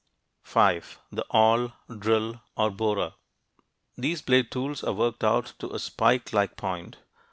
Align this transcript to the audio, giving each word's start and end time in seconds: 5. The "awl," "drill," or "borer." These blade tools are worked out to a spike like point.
5. 0.41 0.97
The 1.11 1.23
"awl," 1.29 1.73
"drill," 1.95 2.41
or 2.57 2.71
"borer." 2.71 3.13
These 3.95 4.23
blade 4.23 4.49
tools 4.49 4.83
are 4.83 4.93
worked 4.93 5.23
out 5.23 5.53
to 5.59 5.73
a 5.73 5.77
spike 5.77 6.33
like 6.33 6.57
point. 6.57 6.97